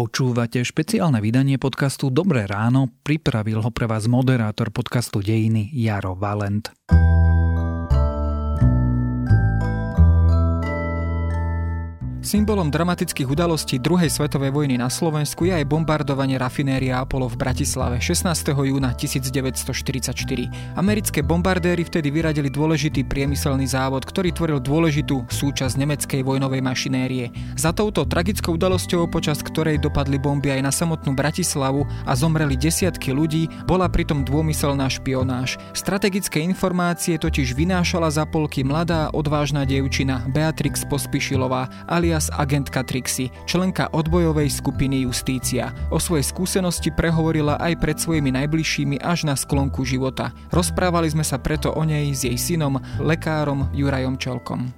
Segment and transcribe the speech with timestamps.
[0.00, 6.72] Počúvate špeciálne vydanie podcastu Dobré ráno, pripravil ho pre vás moderátor podcastu Dejiny Jaro Valent.
[12.20, 17.96] Symbolom dramatických udalostí druhej svetovej vojny na Slovensku je aj bombardovanie rafinéria Apollo v Bratislave
[17.96, 18.28] 16.
[18.52, 20.12] júna 1944.
[20.76, 27.32] Americké bombardéry vtedy vyradili dôležitý priemyselný závod, ktorý tvoril dôležitú súčasť nemeckej vojnovej mašinérie.
[27.56, 33.16] Za touto tragickou udalosťou, počas ktorej dopadli bomby aj na samotnú Bratislavu a zomreli desiatky
[33.16, 35.56] ľudí, bola pritom dômyselná špionáž.
[35.72, 43.32] Strategické informácie totiž vynášala za polky mladá odvážna dievčina Beatrix Pospišilová alias alias agentka Trixie,
[43.48, 45.72] členka odbojovej skupiny Justícia.
[45.88, 50.36] O svojej skúsenosti prehovorila aj pred svojimi najbližšími až na sklonku života.
[50.52, 54.68] Rozprávali sme sa preto o nej s jej synom, lekárom Jurajom Čelkom.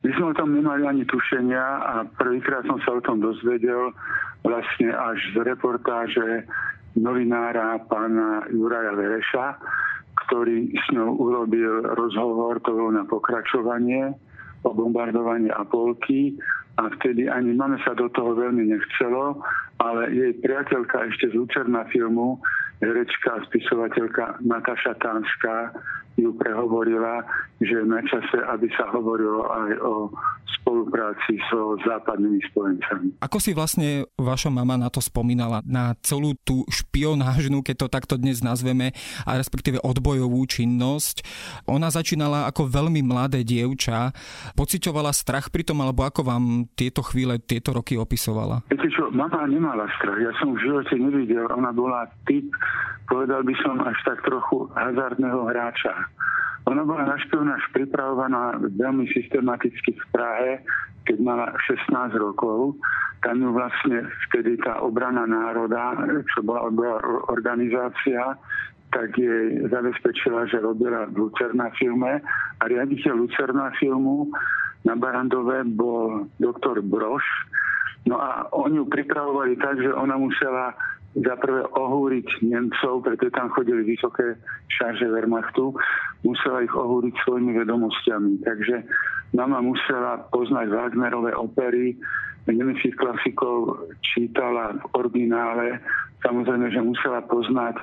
[0.00, 3.92] My sme o tom nemali ani tušenia a prvýkrát som sa o tom dozvedel
[4.40, 6.46] vlastne až z reportáže
[6.96, 9.46] novinára pána Juraja Vereša,
[10.26, 14.16] ktorý s ňou urobil rozhovor, to bolo na pokračovanie
[14.64, 16.34] o bombardovaní Apolky
[16.76, 19.40] a vtedy ani máme sa do toho veľmi nechcelo,
[19.76, 22.40] ale jej priateľka ešte z Lucerna filmu,
[22.80, 25.72] herečka a spisovateľka Nataša Tánska
[26.16, 27.24] ju prehovorila,
[27.60, 29.94] že na čase, aby sa hovorilo aj o
[30.60, 33.22] spolupráci so západnými spojencami.
[33.22, 38.14] Ako si vlastne vaša mama na to spomínala, na celú tú špionážnu, keď to takto
[38.18, 41.22] dnes nazveme, a respektíve odbojovú činnosť?
[41.70, 44.10] Ona začínala ako veľmi mladé dievča.
[44.56, 48.66] Pocitovala strach pri tom, alebo ako vám tieto chvíle, tieto roky opisovala?
[48.72, 50.22] Viete čo, mama nemala strach.
[50.22, 51.50] Ja som v živote nevidel.
[51.50, 52.46] Ona bola typ,
[53.10, 56.06] povedal by som, až tak trochu hazardného hráča
[56.66, 60.52] ona bola na špionáž pripravovaná veľmi systematicky v Prahe,
[61.06, 62.74] keď mala 16 rokov.
[63.22, 65.94] Tam ju vlastne vtedy tá obrana národa,
[66.34, 66.66] čo bola
[67.30, 68.34] organizácia,
[68.90, 72.18] tak jej zabezpečila, že robila v Lucerna filme
[72.58, 74.30] a riaditeľ Lucerna filmu
[74.82, 77.22] na Barandove bol doktor Broš.
[78.06, 80.74] No a oni ju pripravovali tak, že ona musela
[81.16, 84.36] za prvé ohúriť Nemcov, pretože tam chodili vysoké
[84.68, 85.72] šarže Wehrmachtu,
[86.22, 88.44] musela ich ohúriť svojimi vedomosťami.
[88.44, 88.76] Takže
[89.32, 91.96] mama musela poznať Wagnerové opery,
[92.46, 95.82] nemeckých klasikov čítala v originále,
[96.22, 97.82] samozrejme, že musela poznať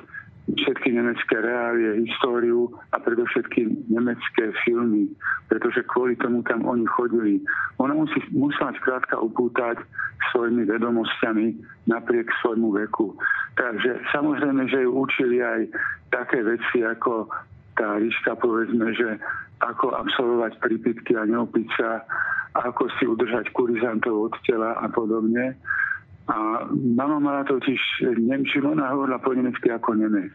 [0.54, 5.10] všetky nemecké reálie, históriu a predovšetkým nemecké filmy,
[5.50, 7.42] pretože kvôli tomu tam oni chodili.
[7.78, 9.82] Ona musí, musela skrátka upútať
[10.32, 11.46] svojimi vedomosťami
[11.90, 13.14] napriek svojmu veku.
[13.54, 15.60] Takže samozrejme, že ju učili aj
[16.10, 17.28] také veci ako
[17.74, 19.18] tá ríška, povedzme, že
[19.62, 21.68] ako absolvovať prípitky a neopiť
[22.54, 25.58] ako si udržať kurizantov od tela a podobne.
[26.24, 30.32] A mama mala totiž Nemčinu, ona hovorila po nemecky ako Nemec.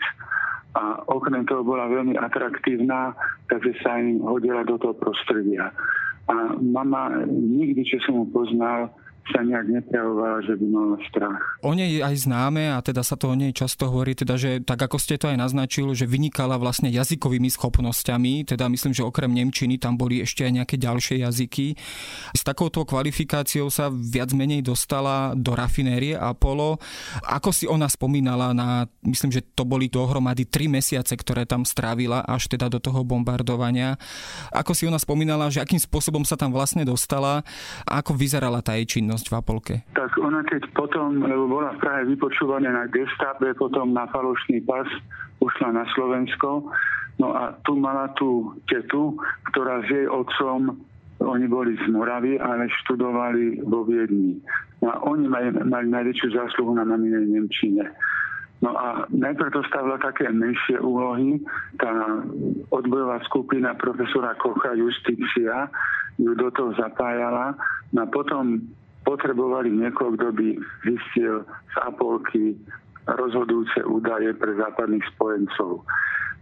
[0.77, 3.17] A okrem toho bola veľmi atraktívna,
[3.50, 5.73] takže sa im hodila do toho prostredia.
[6.29, 8.94] A mama nikdy, čo som ho poznal,
[9.29, 11.44] sa nejak neprejavovala, že by mala strach.
[11.62, 14.81] O nej aj známe a teda sa to o nej často hovorí, teda, že tak
[14.81, 19.78] ako ste to aj naznačil, že vynikala vlastne jazykovými schopnosťami, teda myslím, že okrem Nemčiny
[19.78, 21.78] tam boli ešte aj nejaké ďalšie jazyky.
[22.34, 26.81] S takouto kvalifikáciou sa viac menej dostala do rafinérie Apollo.
[27.25, 32.25] Ako si ona spomínala na, myslím, že to boli dohromady tri mesiace, ktoré tam strávila
[32.25, 34.00] až teda do toho bombardovania.
[34.50, 37.45] Ako si ona spomínala, že akým spôsobom sa tam vlastne dostala
[37.85, 39.19] a ako vyzerala tá jej činnosť?
[39.19, 39.75] Činnosť v Apolke?
[39.91, 44.88] Tak ona keď potom, bola v Prahe vypočúvaná na gestape, potom na falošný pas
[45.44, 46.72] ušla na Slovensko.
[47.19, 49.19] No a tu mala tú tetu,
[49.52, 50.80] ktorá s jej otcom
[51.19, 54.40] oni boli z Moravy, ale študovali vo Viedni.
[54.80, 57.91] No a oni mali, mali najväčšiu zásluhu na maminej Nemčine.
[58.63, 61.44] No a najprv dostávala také menšie úlohy.
[61.75, 61.91] Tá
[62.72, 65.68] odbojová skupina profesora Kocha Justícia
[66.15, 67.60] ju do toho zapájala.
[67.92, 68.63] No a potom
[69.09, 70.47] potrebovali niekoho, kto by
[70.85, 71.41] zistil
[71.73, 72.53] z Apolky
[73.09, 75.81] rozhodujúce údaje pre západných spojencov.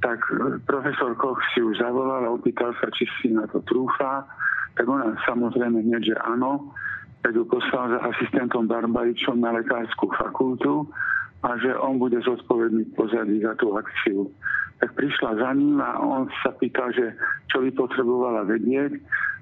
[0.04, 4.28] Tak e, profesor Koch si ju zavolal a opýtal sa, či si na to trúfa.
[4.76, 6.76] Tak ona samozrejme hneď, že áno.
[7.24, 10.86] Tak ju poslal za asistentom Barbaričom na lekárskú fakultu
[11.48, 14.28] a že on bude zodpovedný pozadí za tú akciu.
[14.78, 17.16] Tak prišla za ním a on sa pýtal, že
[17.50, 19.02] čo by potrebovala vedieť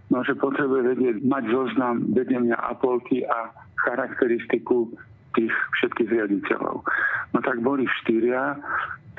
[0.10, 3.50] no, že potrebuje vedieť, mať zoznam vedenia Apolky a
[3.86, 4.90] charakteristiku
[5.36, 6.86] tých všetkých riaditeľov.
[7.36, 8.56] No tak boli štyria,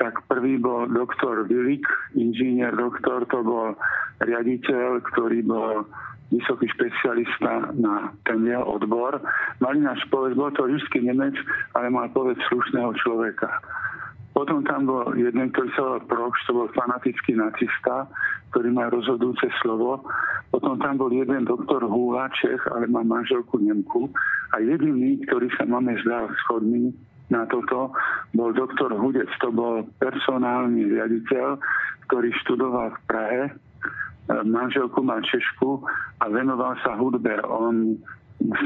[0.01, 1.85] tak prvý bol doktor Vilik,
[2.17, 3.73] inžinier doktor, to bol
[4.21, 5.85] riaditeľ, ktorý bol
[6.27, 9.21] vysoký špecialista na ten jeho odbor.
[9.63, 11.37] Mali náš povedz, bol to ruský Nemec,
[11.71, 13.47] ale mal povedz slušného človeka.
[14.37, 18.05] Potom tam bol jeden, ktorý sa volal Prox, to bol fanatický nacista,
[18.53, 20.05] ktorý má rozhodujúce slovo.
[20.53, 24.13] Potom tam bol jeden doktor Húla, Čech, ale má manželku Nemku.
[24.53, 26.93] A jediný, ktorý sa máme zdal schodný
[27.33, 27.89] na toto,
[28.37, 31.57] bol doktor Hudec, to bol personálny riaditeľ,
[32.05, 33.51] ktorý študoval v Prahe, e,
[34.45, 35.81] manželku má Češku
[36.21, 37.41] a venoval sa hudbe.
[37.41, 37.97] On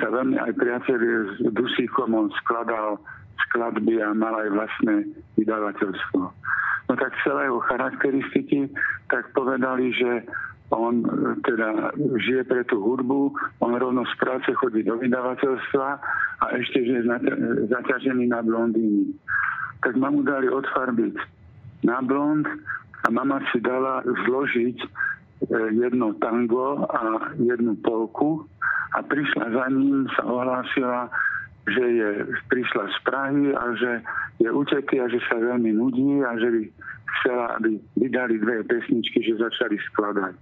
[0.04, 1.00] sa veľmi aj priateľ
[1.32, 3.00] s Dusíkom, on skladal
[3.48, 4.96] skladby a mal aj vlastné
[5.38, 6.22] vydavateľstvo.
[6.90, 8.68] No tak celé jeho charakteristiky
[9.08, 10.28] tak povedali, že
[10.72, 11.04] on
[11.44, 15.88] teda žije pre tú hudbu, on rovno z práce chodí do vydavateľstva
[16.42, 17.04] a ešte, je
[17.68, 19.12] zaťažený na blondíny.
[19.84, 21.16] Tak mamu dali odfarbiť
[21.84, 22.48] na blond
[23.04, 24.88] a mama si dala zložiť e,
[25.76, 28.46] jedno tango a jednu polku
[28.96, 31.10] a prišla za ním, sa ohlásila,
[31.70, 32.10] že je,
[32.50, 33.92] prišla z Prahy a že
[34.42, 36.62] je uteký a že sa veľmi nudí a že by
[37.22, 40.34] chcela, aby vydali dve pesničky, že začali skladať.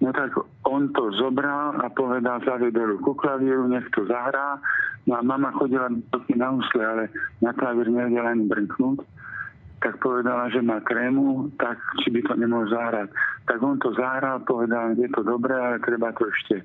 [0.00, 0.32] No tak
[0.64, 4.56] on to zobral a povedal, zavedol ku klavíru, nech to zahrá.
[5.04, 5.92] No a mama chodila
[6.32, 7.04] na úsle, ale
[7.44, 9.04] na klavír nevedela ani brnknúť.
[9.80, 13.08] Tak povedala, že má krému, tak či by to nemohol zahrať.
[13.48, 16.64] Tak on to zahral, povedal, je to dobré, ale treba to ešte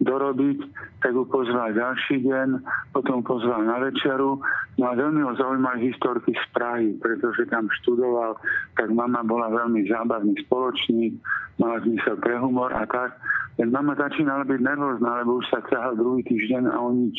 [0.00, 0.58] dorobiť,
[1.04, 2.48] tak ho pozval ďalší deň,
[2.96, 4.40] potom pozval na večeru.
[4.80, 8.40] No a veľmi ho zaujímali historky z Prahy, pretože tam študoval,
[8.80, 11.20] tak mama bola veľmi zábavný spoločník,
[11.60, 13.12] mala zmysel pre humor a tak.
[13.60, 17.16] Len mama začínala byť nervózna, lebo už sa ťahal druhý týždeň a o nič.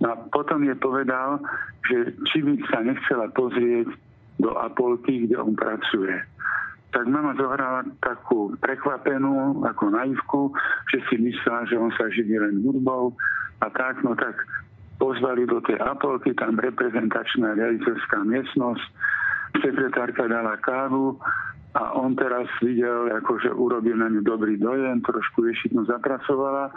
[0.00, 1.38] No a potom je povedal,
[1.92, 3.92] že či by sa nechcela pozrieť
[4.40, 6.31] do Apolky, kde on pracuje
[6.92, 10.40] tak mama zohrala takú prekvapenú, ako naivku,
[10.92, 13.16] že si myslela, že on sa živí len hudbou
[13.64, 14.36] a tak, no tak
[15.00, 18.84] pozvali do tej Apolky, tam reprezentačná riaditeľská miestnosť,
[19.64, 21.16] sekretárka dala kávu
[21.72, 26.68] a on teraz videl, akože urobil na ňu dobrý dojem, trošku ješitno zapracovala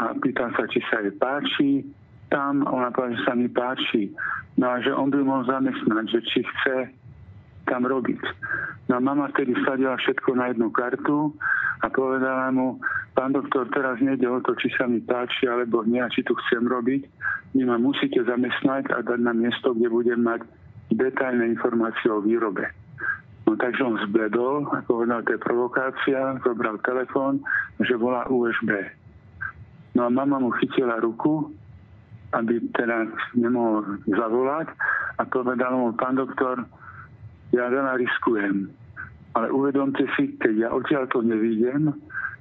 [0.00, 1.84] a pýtal sa, či sa jej páči.
[2.32, 4.08] Tam ona povedala, že sa mi páči.
[4.56, 7.01] No a že on by mohol zamestnať, že či chce
[7.66, 8.22] tam robiť.
[8.90, 11.32] No mama vtedy sadila všetko na jednu kartu
[11.82, 12.78] a povedala mu,
[13.14, 16.66] pán doktor, teraz nejde o to, či sa mi páči alebo nie, či tu chcem
[16.66, 17.02] robiť.
[17.54, 20.46] Vy ma musíte zamestnať a dať na miesto, kde budem mať
[20.92, 22.68] detailné informácie o výrobe.
[23.46, 27.42] No takže on zbledol a povedal, to je provokácia, zobral telefón,
[27.82, 28.70] že volá USB.
[29.92, 31.52] No a mama mu chytila ruku,
[32.32, 34.72] aby teda nemohol zavolať
[35.20, 36.64] a povedal mu, pán doktor,
[37.52, 38.68] ja veľa riskujem.
[39.32, 41.92] Ale uvedomte si, keď ja odtiaľ to nevidím,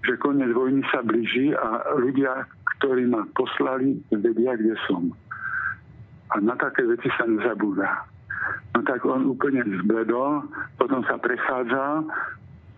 [0.04, 2.48] že koniec vojny sa blíži a ľudia,
[2.80, 5.14] ktorí ma poslali, vedia, kde som.
[6.32, 8.08] A na také veci sa nezabúda.
[8.74, 10.48] No tak on úplne zbledol,
[10.80, 12.08] potom sa prechádzal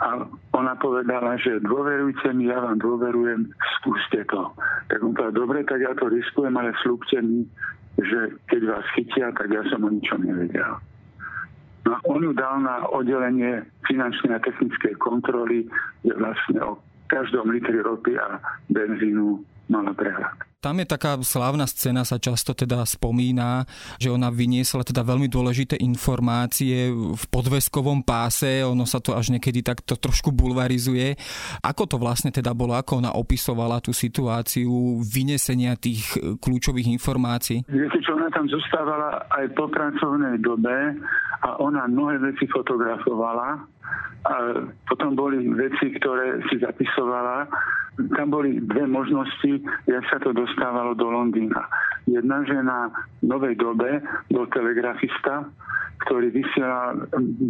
[0.03, 0.07] a
[0.51, 3.47] ona povedala, že dôverujte mi, ja vám dôverujem,
[3.79, 4.51] skúste to.
[4.91, 7.47] Tak on povedal, dobre, tak ja to riskujem, ale slúbte mi,
[8.01, 10.75] že keď vás chytia, tak ja som o ničom nevedel.
[11.83, 15.67] No on ju dal na oddelenie finančnej a technickej kontroly,
[16.03, 16.79] kde vlastne o
[17.11, 18.39] každom litri ropy a
[18.71, 20.42] benzínu mala prehľad.
[20.63, 23.67] Tam je taká slávna scéna, sa často teda spomína,
[23.99, 29.59] že ona vyniesla teda veľmi dôležité informácie v podveskovom páse, ono sa to až niekedy
[29.59, 31.19] takto trošku bulvarizuje.
[31.59, 37.67] Ako to vlastne teda bolo, ako ona opisovala tú situáciu vynesenia tých kľúčových informácií?
[37.67, 40.95] Viete čo, ona tam zostávala aj po pracovnej dobe
[41.43, 43.72] a ona mnohé veci fotografovala
[44.23, 44.35] a
[44.87, 47.47] potom boli veci, ktoré si zapisovala
[48.17, 51.69] tam boli dve možnosti, jak sa to dostávalo do Londýna.
[52.09, 52.89] Jedna, že na
[53.21, 54.01] novej dobe
[54.33, 55.45] bol telegrafista,
[56.09, 56.97] ktorý vysiela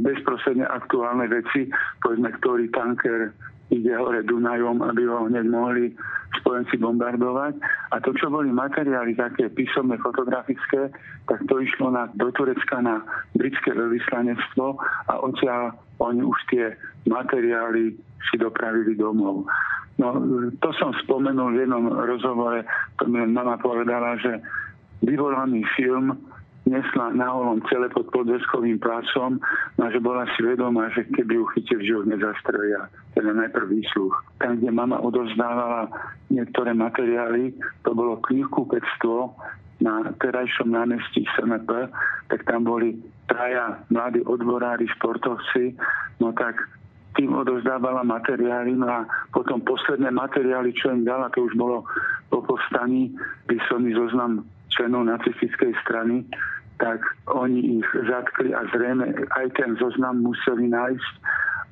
[0.03, 1.71] bezprostredne aktuálne veci,
[2.03, 3.31] povedzme, ktorý tanker
[3.71, 5.95] ide hore Dunajom, aby ho hneď mohli
[6.41, 7.53] spojenci bombardovať.
[7.93, 10.89] A to, čo boli materiály také písomné, fotografické,
[11.29, 13.05] tak to išlo na, do Turecka na
[13.37, 14.65] britské veľvyslanectvo
[15.07, 16.73] a odtiaľ oni už tie
[17.05, 17.95] materiály
[18.31, 19.45] si dopravili domov.
[20.01, 20.17] No,
[20.57, 22.65] to som spomenul v jednom rozhovore,
[22.97, 24.41] to mi mama povedala, že
[25.05, 26.17] vyvolaný film
[26.63, 29.39] nesla na holom celé pod podveskovým plácom,
[29.77, 32.87] no že bola si vedomá, že keby ju chytil, že ho nezastrelia,
[33.19, 34.15] teda najprv výsluch.
[34.39, 35.91] Tam, kde mama odozdávala
[36.31, 37.51] niektoré materiály,
[37.83, 39.35] to bolo knihkupectvo
[39.83, 41.67] na terajšom námestí SNP,
[42.31, 42.95] tak tam boli
[43.27, 45.75] traja mladí odborári, športovci,
[46.23, 46.55] no tak
[47.13, 49.05] tým odozdávala materiály, no a
[49.35, 51.85] potom posledné materiály, čo im dala, to už bolo
[52.33, 53.13] po povstaní,
[53.45, 54.41] písomný zoznam
[54.73, 56.25] členov nacistickej strany,
[56.81, 56.99] tak
[57.29, 61.13] oni ich zatkli a zrejme aj ten zoznam museli nájsť.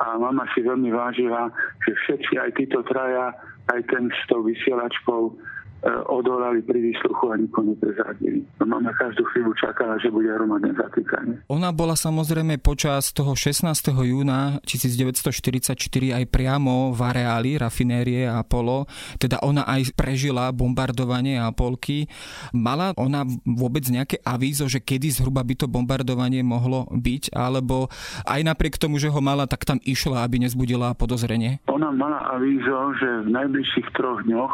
[0.02, 1.54] A mama si veľmi vážila,
[1.86, 3.38] že všetci, aj títo traja,
[3.70, 5.38] aj ten s tou vysielačkou,
[5.82, 8.46] odolali pri výsluchu a nikomu neprezradili.
[8.62, 11.42] No, mama každú chvíľu čakala, že bude hromadné zatýkanie.
[11.50, 13.66] Ona bola samozrejme počas toho 16.
[13.90, 15.74] júna 1944
[16.14, 18.86] aj priamo v areáli rafinérie Apollo,
[19.18, 22.06] teda ona aj prežila bombardovanie Apolky.
[22.54, 27.90] Mala ona vôbec nejaké avízo, že kedy zhruba by to bombardovanie mohlo byť, alebo
[28.30, 31.58] aj napriek tomu, že ho mala, tak tam išla, aby nezbudila podozrenie?
[31.74, 34.54] Ona mala avízo, že v najbližších troch dňoch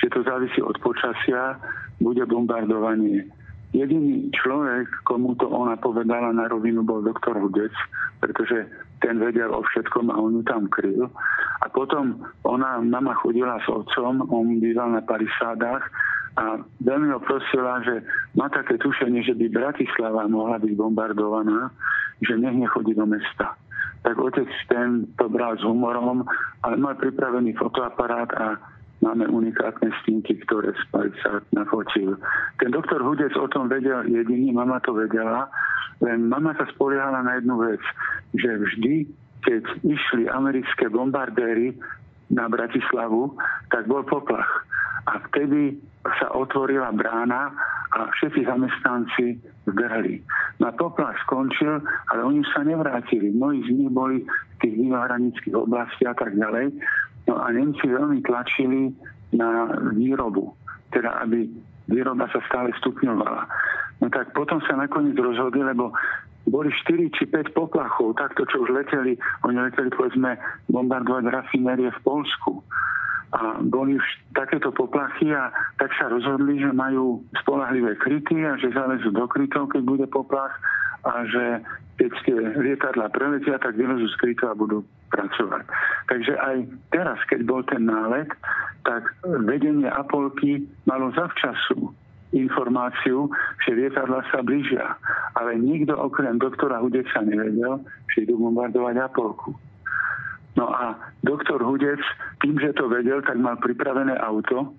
[0.00, 1.60] že to závisí od počasia,
[2.00, 3.28] bude bombardovanie.
[3.70, 7.70] Jediný človek, komu to ona povedala na rovinu, bol doktor Hudec,
[8.18, 8.66] pretože
[8.98, 11.06] ten vedel o všetkom a on ju tam kryl.
[11.62, 15.86] A potom ona, mama chodila s otcom, on býval na parisádach
[16.40, 18.02] a veľmi ho prosila, že
[18.34, 21.70] má také tušenie, že by Bratislava mohla byť bombardovaná,
[22.26, 23.54] že nech nechodí do mesta.
[24.00, 26.24] Tak otec ten to bral s humorom,
[26.64, 28.46] ale mal pripravený fotoaparát a
[29.00, 30.76] Máme unikátne stinky, ktoré
[31.24, 32.20] sa nafotil.
[32.60, 35.48] Ten doktor Hudec o tom vedel jediný, mama to vedela,
[36.04, 37.80] len mama sa spoliehala na jednu vec,
[38.36, 38.94] že vždy,
[39.40, 41.76] keď išli americké bombardéry
[42.28, 43.36] na Bratislavu,
[43.72, 44.68] tak bol poplach.
[45.08, 45.80] A vtedy
[46.20, 47.52] sa otvorila brána
[47.90, 50.22] a všetci zamestnanci zbehli.
[50.62, 51.80] Na poplach skončil,
[52.12, 53.32] ale oni sa nevrátili.
[53.32, 56.72] Mnohí z nich boli v tých mimohranických oblastiach a tak ďalej.
[57.30, 58.90] No a Nemci veľmi tlačili
[59.38, 60.50] na výrobu,
[60.90, 61.46] teda aby
[61.86, 63.46] výroba sa stále stupňovala.
[64.02, 65.94] No tak potom sa nakoniec rozhodli, lebo
[66.50, 69.14] boli 4 či 5 poplachov, takto čo už leteli,
[69.46, 70.34] oni leteli povedzme
[70.66, 72.66] bombardovať rafinérie v Polsku.
[73.30, 78.74] A boli už takéto poplachy a tak sa rozhodli, že majú spolahlivé kryty a že
[78.74, 80.50] zalezú do krytov, keď bude poplach
[81.04, 81.44] a že
[82.00, 84.80] keď tie lietadla preletia, tak vylezú z a budú
[85.12, 85.64] pracovať.
[86.08, 86.56] Takže aj
[86.94, 88.30] teraz, keď bol ten nálet,
[88.88, 89.04] tak
[89.44, 91.92] vedenie Apolky malo zavčasu
[92.30, 93.26] informáciu,
[93.66, 94.96] že lietadla sa blížia.
[95.34, 97.82] Ale nikto okrem doktora Hudeca nevedel,
[98.14, 99.52] že idú bombardovať Apolku.
[100.58, 102.02] No a doktor Hudec,
[102.42, 104.74] tým, že to vedel, tak mal pripravené auto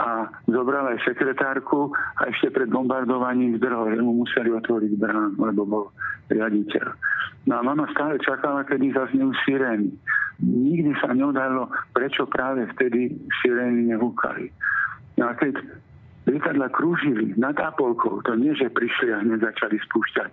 [0.00, 5.68] a zobral aj sekretárku a ešte pred bombardovaním zdrhol, že mu museli otvoriť brán, lebo
[5.68, 5.84] bol
[6.32, 6.86] riaditeľ.
[7.44, 9.92] No a mama stále čakala, kedy zaznejú sirény.
[10.40, 13.12] Nikdy sa neodhalo, prečo práve vtedy
[13.44, 14.48] sirény nehúkali.
[15.20, 15.60] No a keď
[16.24, 20.30] lietadla krúžili nad Apolkou, to nie, že prišli a hneď začali spúšťať,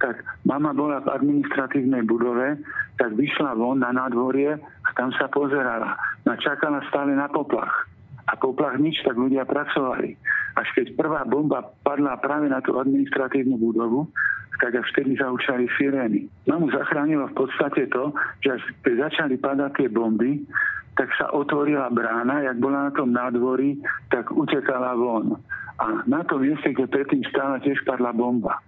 [0.00, 2.56] tak mama bola v administratívnej budove,
[2.96, 5.98] tak vyšla von na nádvorie a tam sa pozerala.
[6.24, 7.89] No čakala stále na poplach.
[8.30, 10.14] A poplach nič, tak ľudia pracovali.
[10.54, 14.06] Až keď prvá bomba padla práve na tú administratívnu budovu,
[14.60, 16.28] tak až vtedy zaučali sirény.
[16.46, 18.12] Mamu zachránilo v podstate to,
[18.44, 20.44] že až keď začali padať tie bomby,
[21.00, 23.80] tak sa otvorila brána, jak bola na tom nádvorí,
[24.12, 25.40] tak utekala von.
[25.80, 28.60] A na tom mieste, kde predtým stála, tiež padla bomba.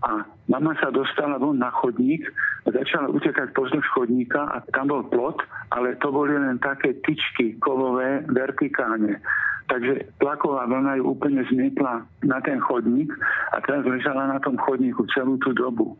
[0.00, 2.24] A mama sa dostala von na chodník
[2.64, 5.44] a začala utekať pozdĺž chodníka a tam bol plot,
[5.76, 9.20] ale to boli len také tyčky kovové vertikálne.
[9.68, 13.12] Takže tlaková vlna ju úplne zmietla na ten chodník
[13.54, 15.94] a teraz ležala na tom chodníku celú tú dobu.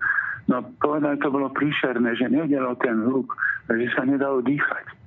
[0.50, 3.30] No povedať, to bolo príšerné, že nevedelo ten hluk,
[3.71, 5.00] že sa nedalo dýchať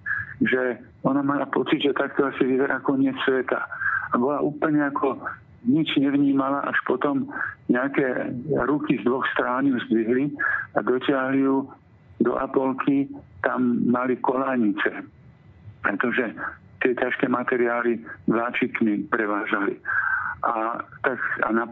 [0.44, 3.64] že ona mala pocit, že takto asi vyzerá koniec sveta.
[4.14, 5.22] A bola úplne ako
[5.64, 7.28] nič nevnímala, až potom
[7.72, 8.36] nejaké
[8.68, 10.32] ruky z dvoch strán ju zdvihli
[10.76, 11.68] a dotiahli ju
[12.24, 13.10] do Apolky,
[13.44, 15.04] tam mali kolanice,
[15.84, 16.32] pretože
[16.84, 19.80] tie ťažké materiály vláčikmi prevážali.
[20.44, 21.66] A, tak, a na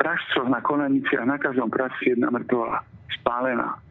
[0.00, 2.80] pražcoch, na kolaniciach, na každom pražci jedna mŕtvola,
[3.20, 3.83] spálená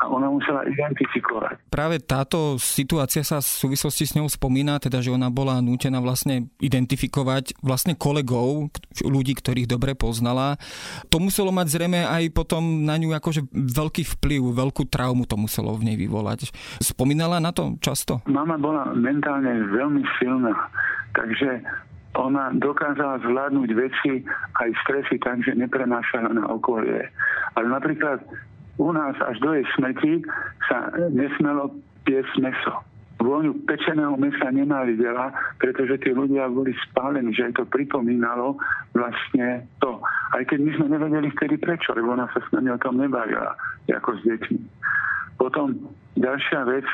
[0.00, 1.70] a ona musela identifikovať.
[1.70, 6.50] Práve táto situácia sa v súvislosti s ňou spomína, teda že ona bola nútená vlastne
[6.58, 8.74] identifikovať vlastne kolegov,
[9.06, 10.58] ľudí, ktorých dobre poznala.
[11.14, 15.74] To muselo mať zrejme aj potom na ňu akože veľký vplyv, veľkú traumu to muselo
[15.78, 16.50] v nej vyvolať.
[16.82, 18.20] Spomínala na to často?
[18.26, 20.52] Mama bola mentálne veľmi silná,
[21.14, 21.62] takže
[22.14, 24.22] ona dokázala zvládnuť veci
[24.62, 27.10] aj stresy tak, že neprenášala na okolie.
[27.58, 28.22] Ale napríklad
[28.78, 30.26] u nás až do jej smrti
[30.66, 31.70] sa nesmelo
[32.02, 32.74] piesť meso.
[33.22, 38.58] Vôňu pečeného mesa veľa, pretože tí ľudia boli spálení, že aj to pripomínalo
[38.92, 40.02] vlastne to.
[40.34, 43.54] Aj keď my sme nevedeli vtedy prečo, lebo ona sa s nami o tom nebavila,
[43.88, 44.60] ako s deťmi.
[45.40, 45.78] Potom
[46.18, 46.84] ďalšia vec,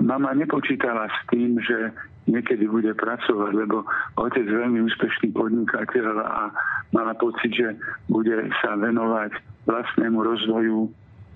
[0.00, 1.92] mama nepočítala s tým, že
[2.30, 3.86] niekedy bude pracovať, lebo
[4.18, 6.50] otec veľmi úspešný podnikateľ a
[6.94, 7.74] mala pocit, že
[8.10, 9.34] bude sa venovať
[9.66, 10.90] vlastnému rozvoju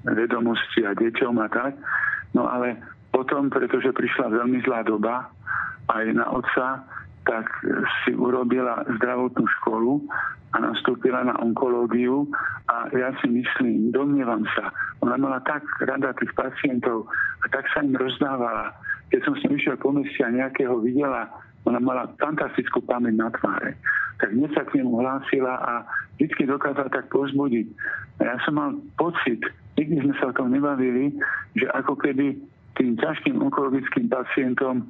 [0.04, 1.72] vedomosti a deťom a tak.
[2.32, 2.78] No ale
[3.10, 5.28] potom, pretože prišla veľmi zlá doba
[5.90, 6.86] aj na otca,
[7.26, 7.46] tak
[8.02, 10.00] si urobila zdravotnú školu
[10.50, 12.26] a nastúpila na onkológiu
[12.66, 14.72] a ja si myslím, domnievam sa,
[15.04, 17.06] ona mala tak rada tých pacientov
[17.42, 18.74] a tak sa im rozdávala.
[19.14, 21.30] Keď som s ním išiel po meste a nejakého videla,
[21.66, 23.76] ona mala fantastickú pamäť na tváre.
[24.18, 25.72] Tak dnes sa k nemu hlásila a
[26.16, 27.66] vždy dokázala tak pozbudiť.
[28.20, 29.40] A ja som mal pocit,
[29.80, 31.16] nikdy sme sa o tom nebavili,
[31.56, 32.36] že ako keby
[32.76, 34.84] tým ťažkým onkologickým pacientom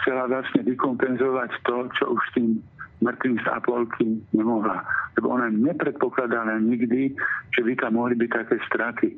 [0.00, 2.60] chcela vlastne vykompenzovať to, čo už tým
[3.00, 4.84] mŕtvým z Apolky nemohla.
[5.16, 7.16] Lebo ona nepredpokladala nikdy,
[7.56, 9.08] že by tam mohli byť také straty.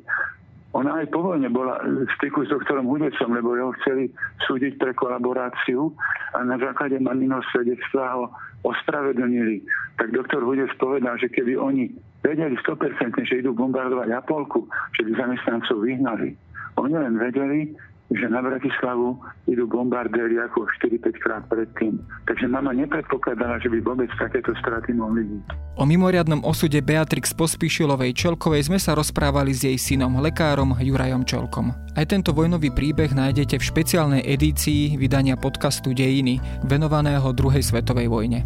[0.71, 4.07] Ona aj po vojne bola v styku s doktorom Hudecom, lebo jeho chceli
[4.47, 5.91] súdiť pre kolaboráciu
[6.31, 9.61] a na základe maminho svedectva ho ospravedlnili.
[9.97, 15.11] Tak doktor Hudec povedal, že keby oni vedeli 100%, že idú bombardovať Apolku, že by
[15.17, 16.37] zamestnancov vyhnali.
[16.79, 17.73] Oni len vedeli,
[18.11, 19.15] že na Bratislavu
[19.47, 21.95] idú bombardéry ako 4-5 krát predtým.
[22.27, 25.43] Takže mama nepredpokladala, že by vôbec takéto straty mohli byť.
[25.79, 31.71] O mimoriadnom osude Beatrix Pospíšilovej Čelkovej sme sa rozprávali s jej synom, lekárom Jurajom Čelkom.
[31.95, 38.43] Aj tento vojnový príbeh nájdete v špeciálnej edícii vydania podcastu Dejiny, venovaného druhej svetovej vojne.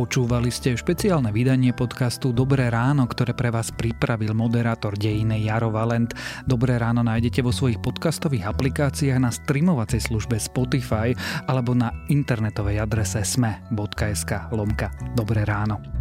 [0.00, 6.16] Počúvali ste špeciálne vydanie podcastu Dobré ráno, ktoré pre vás pripravil moderátor dejiny Jaro Valent.
[6.48, 11.12] Dobré ráno nájdete vo svojich podcastových aplikáciách na streamovacej službe Spotify
[11.52, 15.99] alebo na internetovej adrese sme.sk lomka Dobré ráno.